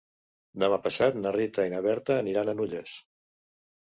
[0.61, 2.95] Demà passat na Rita i na Berta aniran a Nulles.